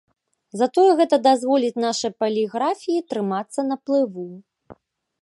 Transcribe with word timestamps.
Затое 0.61 0.85
гэта 1.01 1.19
дазволіць 1.27 1.81
нашай 1.85 2.11
паліграфіі 2.23 3.07
трымацца 3.13 3.59
на 3.73 3.81
плыву. 3.87 4.29